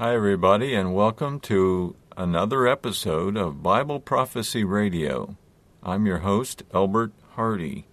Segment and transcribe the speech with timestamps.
[0.00, 5.36] Hi, everybody, and welcome to another episode of Bible Prophecy Radio.
[5.82, 7.86] I'm your host, Elbert Hardy.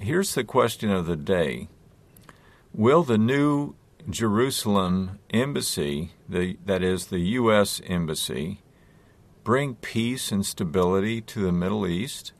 [0.00, 1.68] Here's the question of the day
[2.74, 3.76] Will the new
[4.10, 7.80] Jerusalem embassy, the, that is, the U.S.
[7.86, 8.60] embassy,
[9.44, 12.32] bring peace and stability to the Middle East?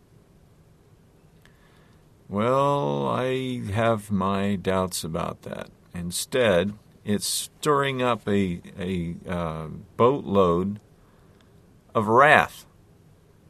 [2.29, 5.71] Well, I have my doubts about that.
[5.95, 6.73] Instead,
[7.09, 10.79] it's stirring up a, a uh, boatload
[11.95, 12.67] of wrath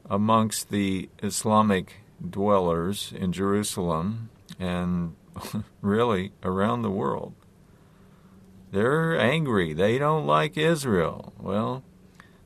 [0.08, 5.16] amongst the Islamic dwellers in Jerusalem and
[5.80, 7.34] really around the world.
[8.70, 9.72] They're angry.
[9.72, 11.32] They don't like Israel.
[11.36, 11.82] Well,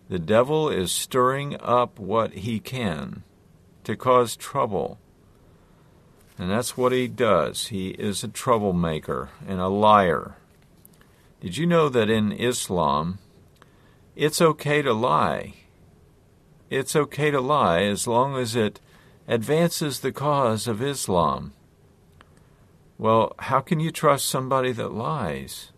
[0.09, 3.23] the devil is stirring up what he can
[3.85, 4.99] to cause trouble.
[6.39, 7.67] And that's what he does.
[7.67, 10.37] He is a troublemaker and a liar.
[11.43, 13.19] Did you know that in Islam,
[14.15, 15.55] it's okay to lie?
[16.71, 18.79] It's okay to lie as long as it
[19.27, 21.53] advances the cause of Islam.
[22.97, 25.73] Well, how can you trust somebody that lies?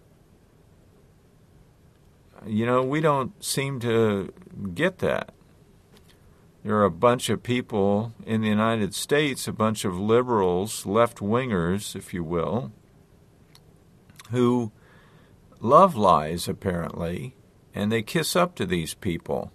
[2.45, 4.35] You know, we don't seem to
[4.75, 5.33] get that.
[6.63, 11.21] There are a bunch of people in the United States, a bunch of liberals, left
[11.21, 12.71] wingers, if you will,
[14.31, 14.71] who
[15.65, 17.35] love lies, apparently,
[17.75, 19.51] and they kiss up to these people.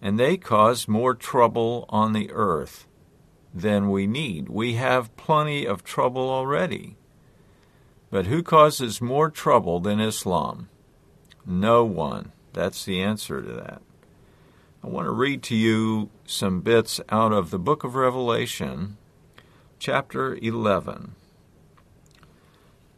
[0.00, 2.86] And they cause more trouble on the earth
[3.52, 4.48] than we need.
[4.48, 6.96] We have plenty of trouble already.
[8.10, 10.68] But who causes more trouble than Islam?
[11.44, 12.32] No one.
[12.52, 13.82] That's the answer to that.
[14.82, 18.96] I want to read to you some bits out of the book of Revelation,
[19.78, 21.14] chapter 11.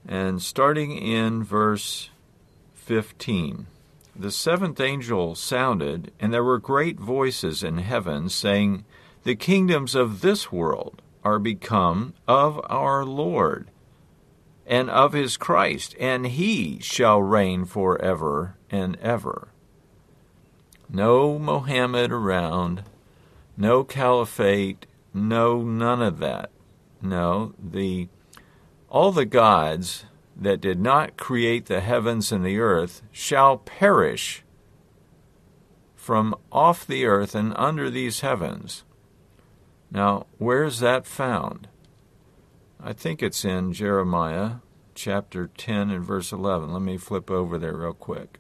[0.07, 2.11] And starting in verse
[2.75, 3.67] 15,
[4.17, 8.85] the seventh angel sounded, and there were great voices in heaven saying,
[9.23, 13.71] The kingdoms of this world are become of our Lord
[14.67, 19.49] and of his Christ, and he shall reign forever and ever.
[20.89, 22.85] No Mohammed around,
[23.57, 26.51] no caliphate, no none of that.
[27.03, 28.09] No, the
[28.91, 30.05] all the gods
[30.37, 34.43] that did not create the heavens and the earth shall perish
[35.95, 38.85] from off the earth and under these heavens.
[39.91, 41.69] Now, where's that found?
[42.83, 44.57] I think it's in Jeremiah
[44.95, 46.73] chapter 10 and verse 11.
[46.73, 48.39] Let me flip over there real quick.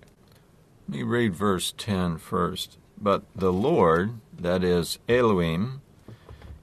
[0.88, 2.78] Let me read verse 10 first.
[3.00, 5.82] But the Lord, that is Elohim,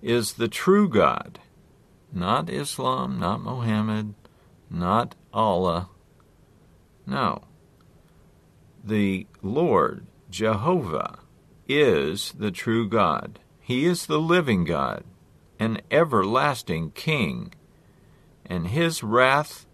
[0.01, 1.39] is the true God
[2.13, 4.13] not Islam, not Mohammed,
[4.69, 5.89] not Allah.
[7.05, 7.43] No.
[8.83, 11.19] The Lord, Jehovah,
[11.67, 13.39] is the true God.
[13.59, 15.03] He is the living God,
[15.59, 17.53] an everlasting King.
[18.45, 19.65] And his wrath,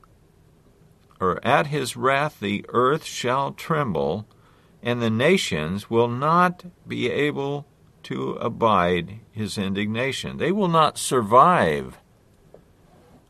[1.19, 4.27] or at his wrath, the earth shall tremble,
[4.81, 7.65] and the nations will not be able
[8.03, 10.37] to abide his indignation.
[10.37, 11.99] They will not survive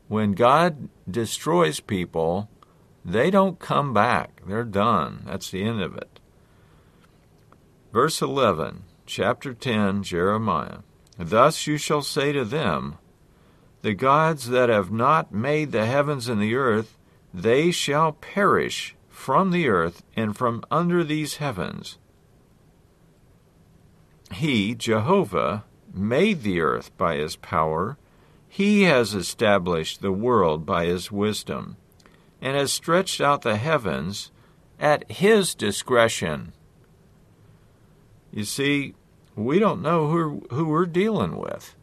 [0.08, 2.48] when God destroys people,
[3.04, 4.42] they don't come back.
[4.46, 5.22] They're done.
[5.26, 6.20] That's the end of it.
[7.92, 10.78] Verse 11, chapter 10, Jeremiah.
[11.18, 12.98] Thus you shall say to them,
[13.82, 16.98] The gods that have not made the heavens and the earth,
[17.32, 21.98] they shall perish from the earth and from under these heavens.
[24.32, 27.96] He, Jehovah, made the earth by his power
[28.54, 31.76] he has established the world by his wisdom,
[32.40, 34.30] and has stretched out the heavens
[34.78, 36.52] at his discretion.
[38.30, 38.94] You see,
[39.34, 41.74] we don't know who, who we're dealing with.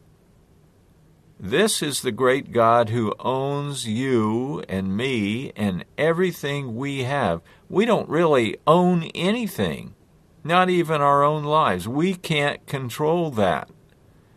[1.38, 7.42] This is the great God who owns you and me and everything we have.
[7.68, 9.94] We don't really own anything,
[10.42, 11.86] not even our own lives.
[11.86, 13.68] We can't control that.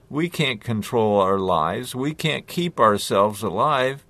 [0.10, 1.96] We can't control our lives.
[1.96, 4.06] We can't keep ourselves alive,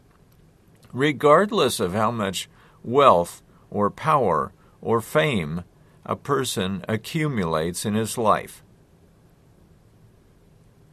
[0.92, 2.50] regardless of how much
[2.83, 5.63] wealth or power or fame
[6.06, 8.62] a person accumulates in his life.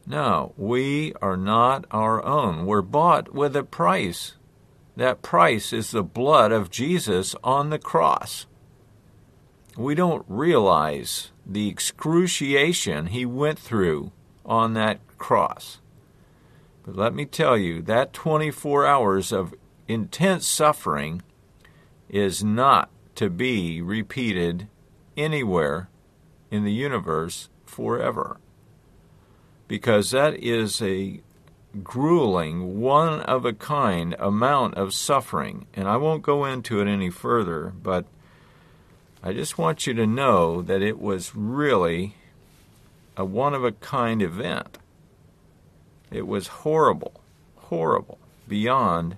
[0.05, 2.65] No, we are not our own.
[2.65, 4.35] We're bought with a price.
[4.95, 8.45] That price is the blood of Jesus on the cross.
[9.77, 14.11] We don't realize the excruciation he went through
[14.45, 15.79] on that cross.
[16.83, 19.53] But let me tell you, that 24 hours of
[19.87, 21.21] intense suffering
[22.09, 24.67] is not to be repeated
[25.15, 25.89] anywhere
[26.51, 28.37] in the universe forever.
[29.67, 31.21] Because that is a
[31.83, 35.65] grueling, one of a kind amount of suffering.
[35.73, 38.05] And I won't go into it any further, but
[39.23, 42.15] I just want you to know that it was really
[43.15, 44.77] a one of a kind event.
[46.11, 47.21] It was horrible,
[47.55, 49.17] horrible, beyond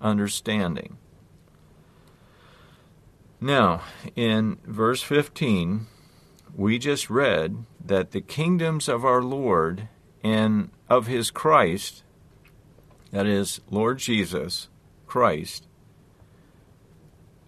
[0.00, 0.98] understanding.
[3.40, 3.82] Now,
[4.14, 5.86] in verse 15,
[6.54, 9.88] we just read that the kingdoms of our Lord
[10.22, 12.04] and of his Christ,
[13.10, 14.68] that is, Lord Jesus
[15.06, 15.66] Christ,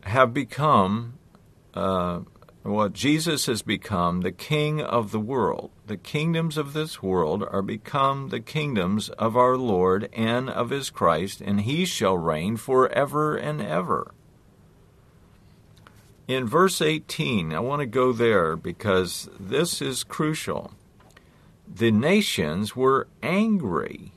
[0.03, 1.19] have become,
[1.75, 2.21] uh,
[2.65, 5.71] well, Jesus has become the king of the world.
[5.87, 10.89] The kingdoms of this world are become the kingdoms of our Lord and of his
[10.89, 14.13] Christ, and he shall reign forever and ever.
[16.27, 20.73] In verse 18, I want to go there because this is crucial.
[21.69, 24.13] The nations were angry.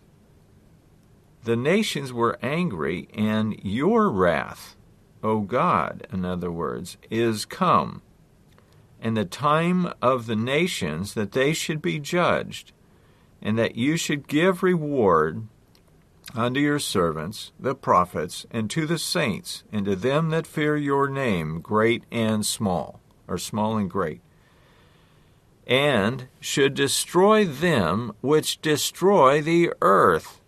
[1.44, 4.78] The nations were angry, and your wrath,
[5.22, 8.02] O God, in other words, is come,
[9.02, 12.72] and the time of the nations that they should be judged,
[13.42, 15.48] and that you should give reward
[16.36, 21.08] unto your servants, the prophets, and to the saints, and to them that fear your
[21.08, 24.22] name, great and small, or small and great,
[25.66, 30.42] and should destroy them which destroy the earth.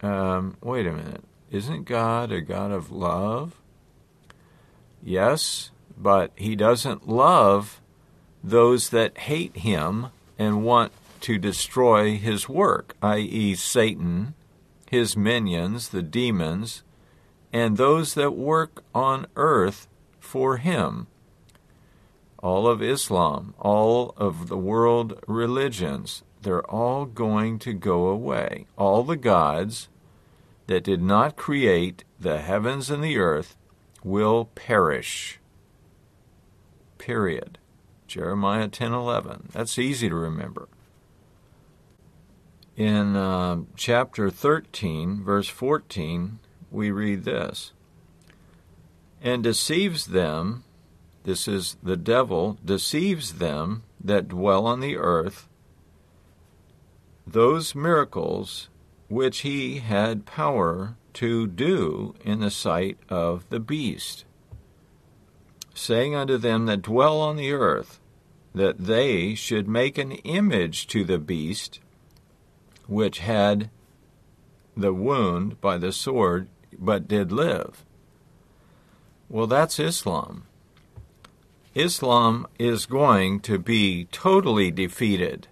[0.00, 1.24] Um, wait a minute.
[1.50, 3.60] Isn't God a God of love?
[5.02, 7.80] Yes, but He doesn't love
[8.42, 10.08] those that hate Him
[10.38, 10.92] and want
[11.24, 14.34] to destroy his work, i.e., Satan,
[14.90, 16.82] his minions, the demons,
[17.50, 19.88] and those that work on earth
[20.20, 21.06] for him.
[22.40, 28.66] All of Islam, all of the world religions, they're all going to go away.
[28.76, 29.88] All the gods
[30.66, 33.56] that did not create the heavens and the earth
[34.02, 35.40] will perish.
[37.04, 37.58] Period.
[38.06, 39.52] Jeremiah 10:11.
[39.52, 40.68] That's easy to remember
[42.76, 46.38] in uh, chapter 13, verse 14,
[46.70, 47.72] we read this
[49.22, 50.64] And deceives them,
[51.22, 55.48] this is the devil, deceives them that dwell on the earth,
[57.26, 58.68] those miracles
[59.08, 64.24] which he had power to do in the sight of the beast,
[65.74, 68.00] saying unto them that dwell on the earth,
[68.54, 71.80] that they should make an image to the beast
[72.86, 73.70] which had
[74.76, 76.48] the wound by the sword
[76.78, 77.84] but did live.
[79.28, 80.44] Well, that's Islam.
[81.74, 85.48] Islam is going to be totally defeated,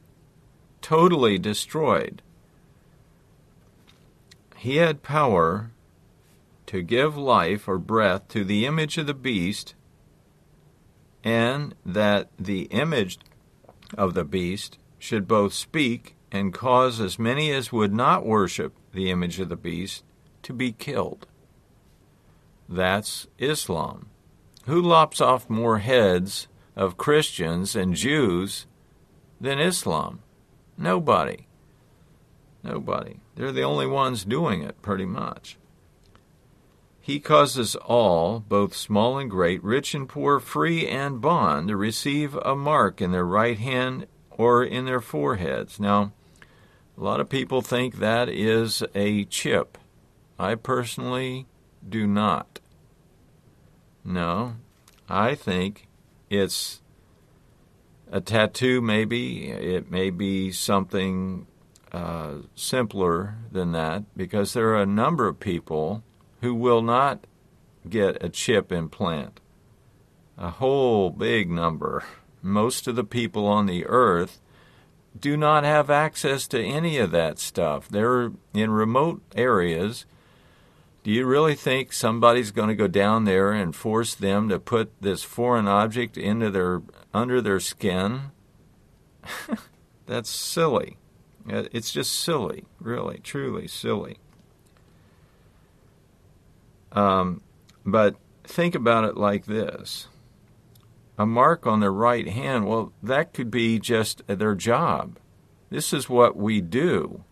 [0.80, 2.22] totally destroyed.
[4.56, 5.72] He had power
[6.66, 9.74] to give life or breath to the image of the beast,
[11.24, 13.18] and that the image
[13.96, 19.10] of the beast should both speak and cause as many as would not worship the
[19.10, 20.04] image of the beast
[20.42, 21.26] to be killed.
[22.68, 24.06] That's Islam.
[24.66, 28.66] Who lops off more heads of Christians and Jews
[29.40, 30.20] than Islam?
[30.78, 31.46] Nobody.
[32.62, 33.20] Nobody.
[33.34, 35.58] They're the only ones doing it, pretty much.
[37.04, 42.36] He causes all, both small and great, rich and poor, free and bond, to receive
[42.36, 45.80] a mark in their right hand or in their foreheads.
[45.80, 46.12] Now,
[46.96, 49.78] a lot of people think that is a chip.
[50.38, 51.48] I personally
[51.86, 52.60] do not.
[54.04, 54.54] No,
[55.08, 55.88] I think
[56.30, 56.82] it's
[58.12, 59.50] a tattoo, maybe.
[59.50, 61.48] It may be something
[61.90, 66.04] uh, simpler than that because there are a number of people
[66.42, 67.26] who will not
[67.88, 69.40] get a chip implant.
[70.36, 72.04] A whole big number.
[72.42, 74.40] Most of the people on the earth
[75.18, 77.88] do not have access to any of that stuff.
[77.88, 80.04] They're in remote areas.
[81.04, 84.92] Do you really think somebody's going to go down there and force them to put
[85.00, 86.82] this foreign object into their
[87.14, 88.32] under their skin?
[90.06, 90.96] That's silly.
[91.46, 94.18] It's just silly, really, truly silly.
[96.92, 97.42] Um,
[97.84, 100.08] but think about it like this
[101.18, 105.18] a mark on their right hand, well, that could be just their job.
[105.70, 107.24] This is what we do.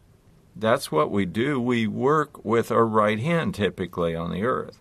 [0.55, 1.61] That's what we do.
[1.61, 4.81] We work with our right hand typically on the earth.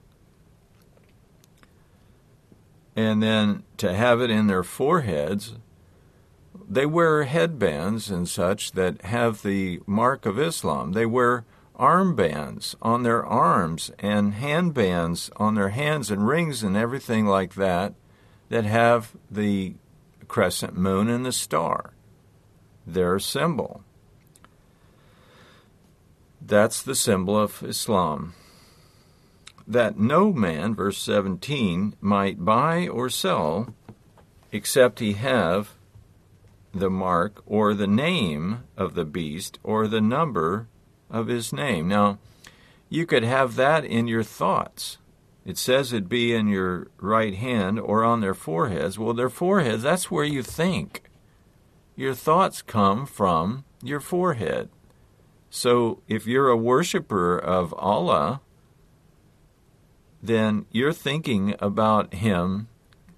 [3.00, 5.54] and then to have it in their foreheads,
[6.70, 10.92] they wear headbands and such that have the mark of Islam.
[10.92, 11.46] They wear
[11.80, 17.94] armbands on their arms and handbands on their hands and rings and everything like that
[18.50, 19.74] that have the
[20.28, 21.94] crescent moon and the star,
[22.86, 23.84] their symbol.
[26.42, 28.34] That's the symbol of Islam.
[29.68, 33.74] That no man, verse 17, might buy or sell
[34.52, 35.76] except he have
[36.74, 40.68] the mark or the name of the beast or the number
[41.10, 41.88] of his name.
[41.88, 42.18] Now,
[42.90, 44.98] you could have that in your thoughts.
[45.46, 49.00] It says it be in your right hand or on their foreheads.
[49.00, 51.04] Well, their foreheads, that's where you think.
[51.96, 54.70] Your thoughts come from your forehead.
[55.50, 58.42] So if you're a worshiper of Allah,
[60.22, 62.68] then you're thinking about Him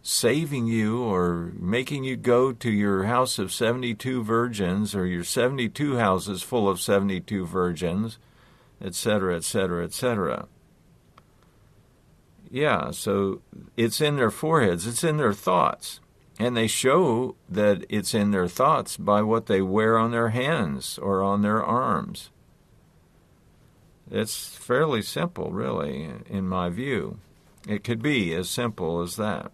[0.02, 5.98] saving you or making you go to your house of 72 virgins or your 72
[5.98, 8.18] houses full of 72 virgins,
[8.82, 10.48] etc., etc., etc.
[12.50, 13.42] Yeah, so
[13.78, 16.00] it's in their foreheads, it's in their thoughts.
[16.40, 20.98] And they show that it's in their thoughts by what they wear on their hands
[20.98, 22.32] or on their arms.
[24.10, 27.20] It's fairly simple, really, in my view.
[27.68, 29.52] It could be as simple as that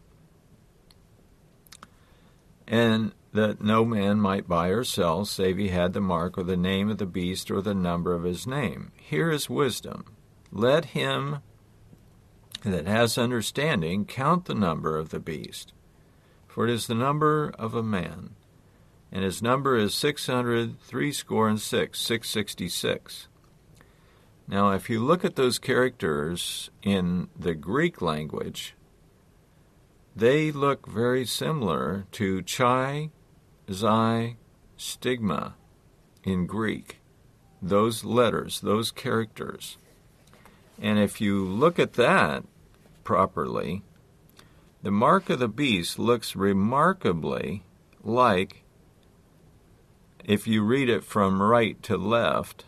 [2.68, 6.58] and that no man might buy or sell save he had the mark or the
[6.58, 8.92] name of the beast or the number of his name.
[8.96, 10.06] Here is wisdom.
[10.52, 11.40] Let him
[12.64, 15.74] that has understanding count the number of the beast,
[16.48, 18.32] for it is the number of a man,
[19.12, 23.28] and his number is six hundred three score and six, six sixty six.
[24.48, 28.76] Now, if you look at those characters in the Greek language,
[30.18, 33.12] they look very similar to chi,
[33.72, 34.36] xi,
[34.76, 35.54] stigma
[36.24, 36.98] in Greek.
[37.62, 39.78] Those letters, those characters.
[40.82, 42.44] And if you look at that
[43.04, 43.84] properly,
[44.82, 47.64] the mark of the beast looks remarkably
[48.04, 48.64] like,
[50.26, 52.66] if you read it from right to left,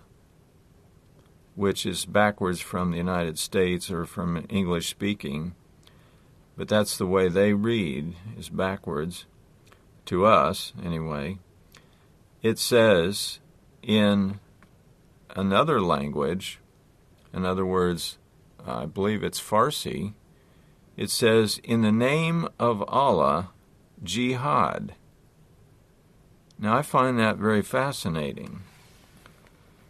[1.56, 5.56] which is backwards from the United States or from English speaking,
[6.60, 9.26] but that's the way they read, is backwards,
[10.04, 11.38] to us anyway.
[12.42, 13.40] It says
[13.82, 14.42] in
[15.30, 16.60] another language,
[17.34, 18.18] in other words,
[18.68, 20.16] I believe it's Farsi,
[20.98, 23.52] it says, In the name of Allah,
[24.04, 24.96] jihad.
[26.60, 28.64] Now I find that very fascinating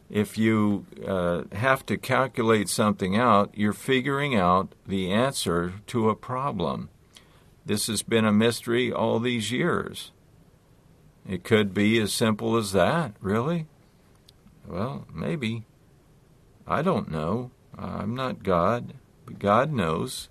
[0.09, 6.15] if you uh, have to calculate something out, you're figuring out the answer to a
[6.15, 6.89] problem.
[7.65, 10.11] This has been a mystery all these years.
[11.27, 13.67] It could be as simple as that, really?
[14.67, 15.65] Well, maybe.
[16.67, 17.51] I don't know.
[17.77, 18.93] I'm not God,
[19.25, 20.29] but God knows.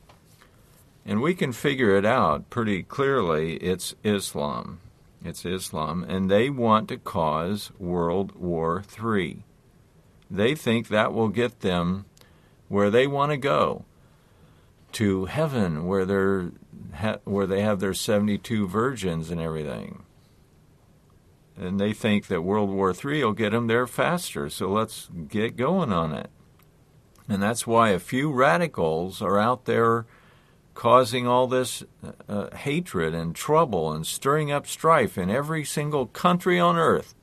[1.06, 3.54] And we can figure it out pretty clearly.
[3.56, 4.80] It's Islam.
[5.24, 6.04] It's Islam.
[6.04, 9.44] And they want to cause World War III.
[10.30, 12.04] They think that will get them
[12.68, 13.84] where they want to go
[14.92, 16.50] to heaven, where they're
[17.24, 20.02] where they have their 72 virgins and everything.
[21.56, 25.56] And they think that World War III will get them there faster, so let's get
[25.56, 26.30] going on it.
[27.28, 30.06] And that's why a few radicals are out there
[30.74, 31.82] causing all this
[32.28, 37.14] uh, hatred and trouble and stirring up strife in every single country on earth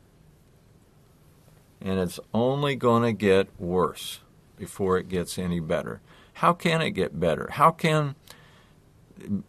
[1.82, 4.22] and it's only going to get worse
[4.58, 6.02] before it gets any better.
[6.34, 7.50] How can it get better?
[7.52, 8.16] How can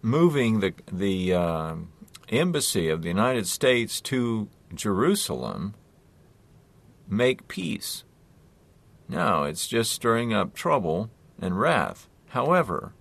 [0.02, 1.74] moving the the uh,
[2.28, 5.74] embassy of the United States to Jerusalem
[7.08, 8.04] make peace?
[9.08, 12.08] No, it's just stirring up trouble and wrath.
[12.28, 12.92] However,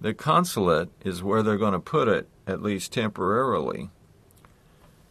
[0.00, 3.90] the consulate is where they're going to put it, at least temporarily.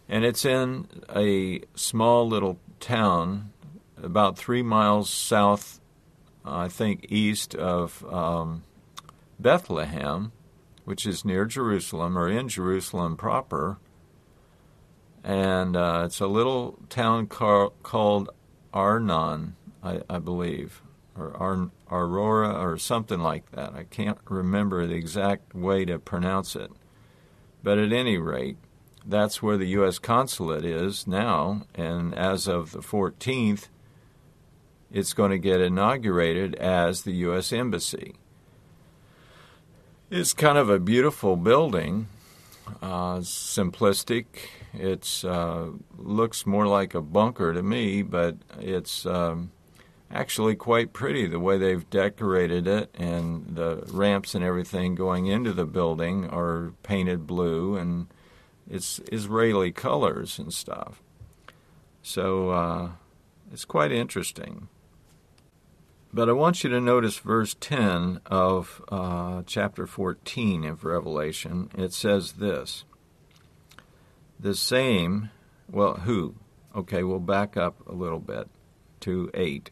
[0.08, 3.52] And it's in a small little town
[4.02, 5.80] about three miles south,
[6.46, 8.64] I think, east of um,
[9.40, 10.32] Bethlehem,
[10.86, 13.78] which is near Jerusalem or in Jerusalem proper.
[15.24, 18.30] And uh, it's a little town car- called
[18.74, 20.82] Arnon, I, I believe,
[21.18, 23.74] or Ar- Aurora or something like that.
[23.74, 26.72] I can't remember the exact way to pronounce it.
[27.64, 28.58] But at any rate,
[29.08, 30.00] that's where the U.S.
[30.00, 33.70] consulate is now, and as of the 14th,
[34.92, 37.54] it's going to get inaugurated as the U.S.
[37.54, 38.16] Embassy.
[40.10, 42.08] It's kind of a beautiful building,
[42.82, 44.26] uh, simplistic.
[44.74, 49.52] It uh, looks more like a bunker to me, but it's um,
[50.12, 55.54] actually quite pretty the way they've decorated it, and the ramps and everything going into
[55.54, 58.08] the building are painted blue, and
[58.70, 61.02] it's Israeli colors and stuff.
[62.02, 62.90] So uh,
[63.52, 64.68] it's quite interesting.
[66.14, 71.70] But I want you to notice verse 10 of uh, chapter 14 of Revelation.
[71.78, 72.86] It says this
[74.40, 75.30] The same,
[75.70, 76.36] well, who?
[76.76, 78.48] Okay, we'll back up a little bit
[79.02, 79.70] to 8.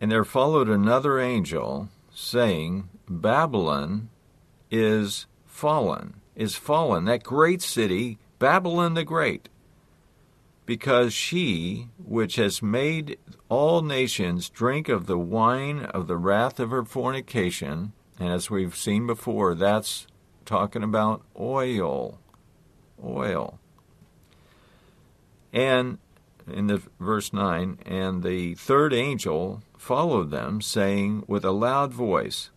[0.00, 4.10] And there followed another angel saying, Babylon
[4.70, 9.50] is fallen, is fallen, that great city, Babylon the Great
[10.68, 13.18] because she, which has made
[13.48, 18.76] all nations drink of the wine of the wrath of her fornication, and as we've
[18.76, 20.06] seen before, that's
[20.44, 22.18] talking about oil.
[23.02, 23.58] Oil.
[25.54, 25.96] And
[26.46, 32.50] in the verse 9, and the third angel followed them, saying with a loud voice,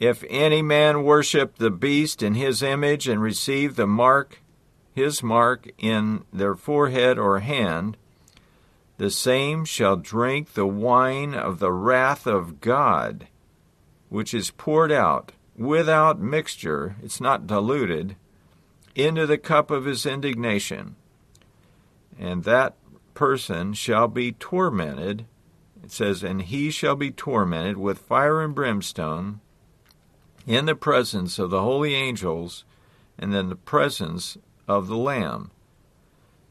[0.00, 4.40] If any man worship the beast in his image and receive the mark
[4.92, 7.96] his mark in their forehead or hand,
[8.98, 13.28] the same shall drink the wine of the wrath of God,
[14.08, 18.16] which is poured out without mixture, it's not diluted,
[18.94, 20.96] into the cup of his indignation.
[22.18, 22.74] And that
[23.14, 25.26] person shall be tormented.
[25.84, 29.40] It says, And he shall be tormented with fire and brimstone
[30.46, 32.64] in the presence of the holy angels
[33.18, 35.50] and in the presence of the Lamb.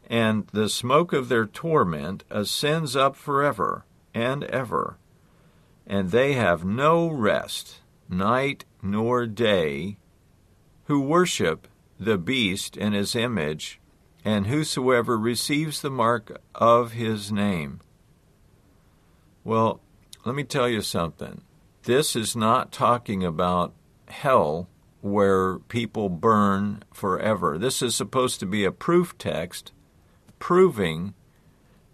[0.09, 4.97] And the smoke of their torment ascends up forever and ever.
[5.85, 9.97] And they have no rest, night nor day,
[10.85, 11.67] who worship
[11.99, 13.79] the beast in his image,
[14.23, 17.79] and whosoever receives the mark of his name.
[19.43, 19.81] Well,
[20.25, 21.41] let me tell you something.
[21.83, 23.73] This is not talking about
[24.09, 24.67] hell
[25.01, 27.57] where people burn forever.
[27.57, 29.71] This is supposed to be a proof text
[30.39, 31.13] proving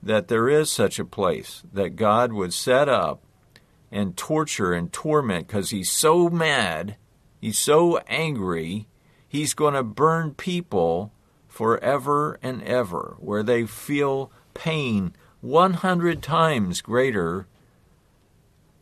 [0.02, 3.24] that there is such a place that God would set up
[3.92, 6.96] and torture and torment because he's so mad,
[7.42, 8.88] he's so angry,
[9.28, 11.12] he's going to burn people
[11.48, 17.48] forever and ever, where they feel pain 100 times greater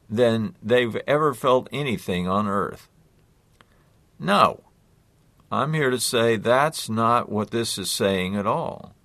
[0.09, 2.89] than they've ever felt anything on earth.
[4.23, 4.61] No.
[5.51, 8.95] I'm here to say that's not what this is saying at all.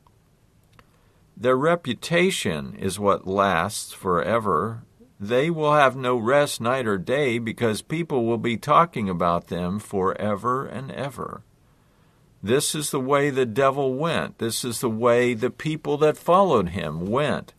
[1.36, 4.84] Their reputation is what lasts forever.
[5.18, 9.80] They will have no rest night or day because people will be talking about them
[9.80, 11.42] forever and ever.
[12.40, 14.38] This is the way the devil went.
[14.38, 17.54] This is the way the people that followed him went.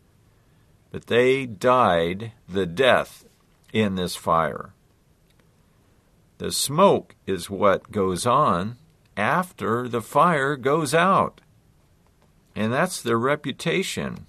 [0.90, 3.26] But they died the death
[3.70, 4.72] in this fire.
[6.40, 8.78] The smoke is what goes on
[9.14, 11.42] after the fire goes out.
[12.56, 14.24] And that's their reputation.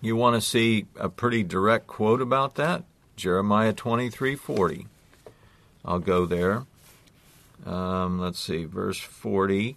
[0.00, 2.82] You want to see a pretty direct quote about that?
[3.14, 4.88] Jeremiah 23:40.
[5.84, 6.66] I'll go there.
[7.64, 9.76] Um, let's see, verse 40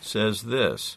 [0.00, 0.96] says this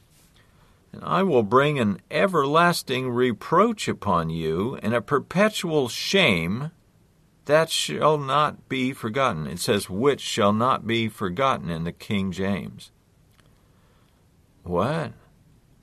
[0.93, 6.71] And I will bring an everlasting reproach upon you, and a perpetual shame
[7.45, 9.47] that shall not be forgotten.
[9.47, 12.91] It says, which shall not be forgotten in the King James.
[14.63, 15.13] What?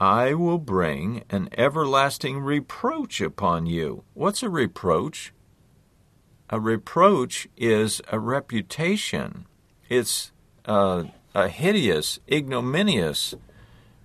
[0.00, 4.02] I will bring an everlasting reproach upon you.
[4.14, 5.32] What's a reproach?
[6.50, 9.46] A reproach is a reputation.
[9.88, 10.32] It's
[10.64, 13.34] a, a hideous, ignominious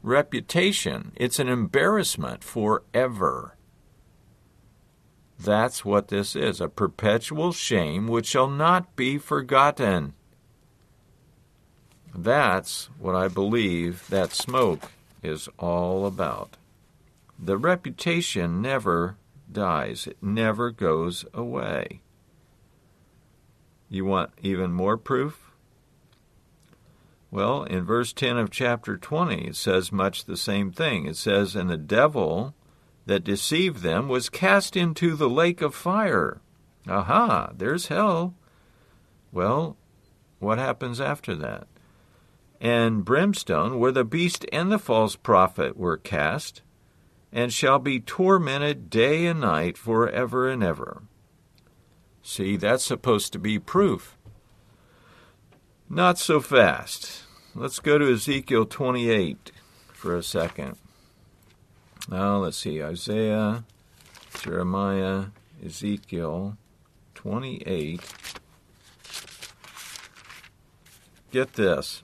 [0.04, 1.13] reputation.
[1.15, 3.57] It's an embarrassment forever.
[5.39, 10.13] That's what this is a perpetual shame which shall not be forgotten.
[12.15, 16.58] That's what I believe that smoke is all about.
[17.38, 19.17] The reputation never
[19.52, 22.02] dies, it never goes away.
[23.89, 25.52] You want even more proof?
[27.30, 31.06] Well, in verse 10 of chapter 20, it says much the same thing.
[31.06, 32.54] It says, And the devil
[33.08, 36.41] that deceived them was cast into the lake of fire.
[36.88, 38.36] Aha, there's hell.
[39.32, 39.78] Well,
[40.39, 41.67] what happens after that?
[42.60, 46.62] And brimstone, where the beast and the false prophet were cast,
[47.32, 51.04] and shall be tormented day and night for ever and ever.
[52.22, 54.17] See, that's supposed to be proof.
[55.89, 57.24] Not so fast.
[57.56, 59.52] Let's go to Ezekiel 28
[59.93, 60.76] for a second.
[62.10, 63.65] Now, let's see Isaiah,
[64.39, 65.26] Jeremiah,
[65.63, 66.58] Ezekiel
[67.15, 68.02] 28.
[71.32, 72.04] Get this.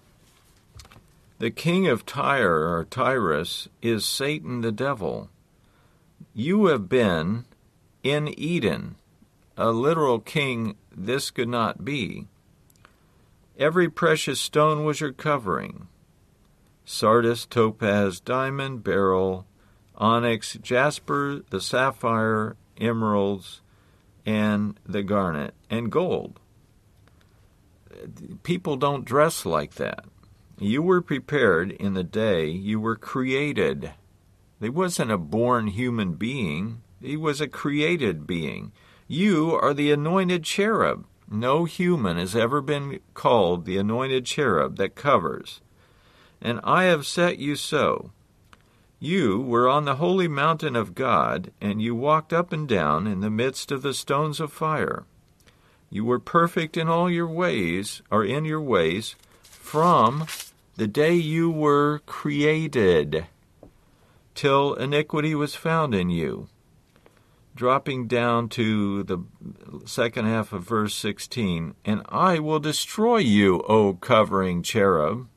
[1.40, 5.30] The king of Tyre or Tyrus is Satan the devil.
[6.34, 7.46] You have been
[8.04, 8.96] in Eden.
[9.56, 12.28] A literal king this could not be.
[13.58, 15.88] Every precious stone was your covering
[16.86, 19.46] sardius, topaz, diamond, beryl,
[20.04, 23.62] onyx, jasper, the sapphire, emeralds,
[24.26, 26.42] and the garnet, and gold.
[28.44, 30.04] People don't dress like that.
[30.60, 33.94] You were prepared in the day you were created.
[34.60, 38.74] He wasn't a born human being, he was a created being.
[39.08, 41.06] You are the anointed cherub.
[41.32, 45.62] No human has ever been called the anointed cherub that covers.
[46.42, 48.12] And I have set you so.
[49.04, 53.20] You were on the holy mountain of God, and you walked up and down in
[53.20, 55.04] the midst of the stones of fire.
[55.90, 60.26] You were perfect in all your ways, or in your ways, from
[60.78, 63.26] the day you were created
[64.36, 66.48] till iniquity was found in you.
[67.54, 69.22] Dropping down to the
[69.86, 75.28] second half of verse 16, and I will destroy you, O covering cherub.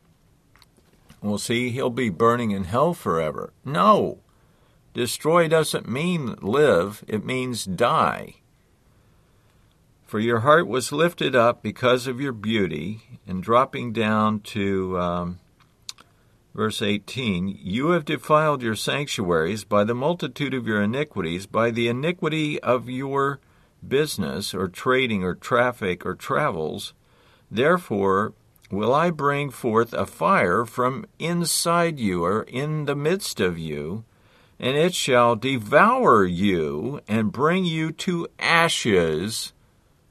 [1.27, 3.53] Well, see, he'll be burning in hell forever.
[3.65, 4.21] No!
[4.95, 8.37] Destroy doesn't mean live, it means die.
[10.07, 15.41] For your heart was lifted up because of your beauty, and dropping down to um,
[16.55, 21.89] verse 18, you have defiled your sanctuaries by the multitude of your iniquities, by the
[21.89, 23.41] iniquity of your
[23.87, 26.95] business, or trading, or traffic, or travels.
[27.51, 28.33] Therefore,
[28.71, 34.05] will I bring forth a fire from inside you, or in the midst of you,
[34.59, 39.53] and it shall devour you, and bring you to ashes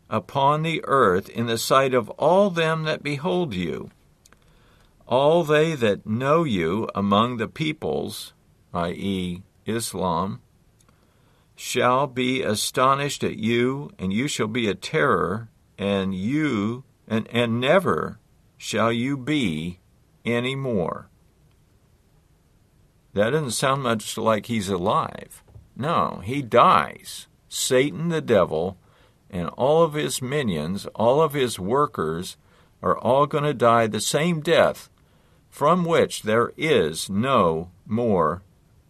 [0.09, 3.89] upon the earth in the sight of all them that behold you.
[5.07, 8.33] All they that know you among the peoples,
[8.73, 10.41] i.e., Islam,
[11.55, 17.59] shall be astonished at you, and you shall be a terror, and you, and, and
[17.59, 18.19] never
[18.57, 19.79] shall you be
[20.23, 21.07] any more.
[23.13, 25.41] That doesn't sound much like he's alive.
[25.75, 27.27] No, he dies.
[27.47, 28.77] Satan the devil
[29.29, 32.37] and all of his minions, all of his workers,
[32.81, 34.89] are all going to die the same death
[35.49, 38.41] from which there is no more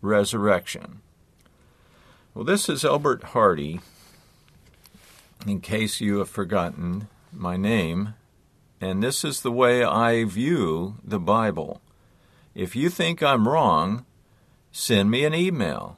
[0.02, 1.02] resurrection.
[2.34, 3.80] Well, this is Albert Hardy,
[5.46, 8.16] in case you have forgotten my name,
[8.86, 11.82] and this is the way I view the Bible.
[12.54, 14.06] If you think I'm wrong,
[14.72, 15.98] send me an email.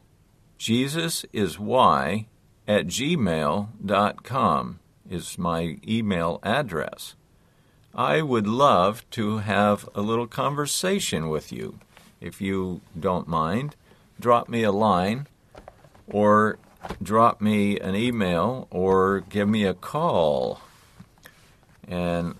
[0.58, 2.28] Jesus is why
[2.65, 7.15] at gmail.com is my email address.
[7.93, 11.80] I would love to have a little conversation with you.
[12.21, 13.76] If you don't mind,
[14.17, 15.28] drop me a line
[16.08, 16.58] or
[17.04, 20.62] drop me an email or give me a call.
[21.86, 22.36] And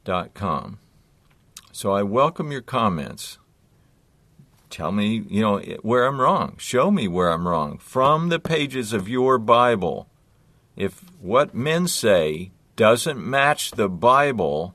[0.05, 0.79] dot com.
[1.73, 3.39] So I welcome your comments.
[4.71, 6.57] Tell me, you know, where I'm wrong.
[6.59, 10.09] Show me where I'm wrong from the pages of your Bible
[10.81, 14.75] if what men say doesn't match the Bible,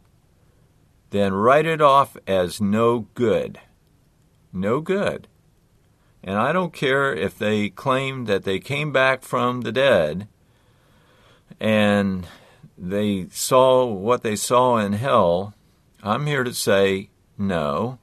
[1.09, 3.59] then write it off as no good.
[4.53, 5.27] No good.
[6.23, 10.27] And I don't care if they claim that they came back from the dead
[11.59, 12.27] and
[12.77, 15.55] they saw what they saw in hell.
[16.05, 17.97] I'm here to say no,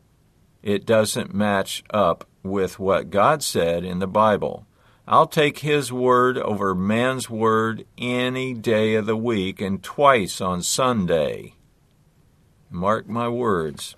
[0.60, 4.66] it doesn't match up with what God said in the Bible.
[5.06, 10.62] I'll take his word over man's word any day of the week and twice on
[10.62, 11.54] Sunday.
[12.68, 13.94] Mark my words.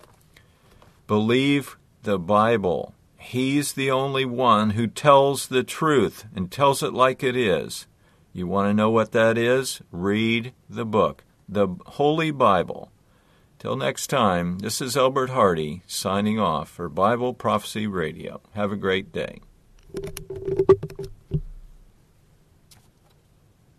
[1.07, 2.93] Believe the Bible.
[3.17, 7.87] He's the only one who tells the truth and tells it like it is.
[8.33, 9.81] You want to know what that is?
[9.91, 12.91] Read the book, the Holy Bible.
[13.57, 18.41] Till next time, this is Elbert Hardy signing off for Bible Prophecy Radio.
[18.53, 19.41] Have a great day.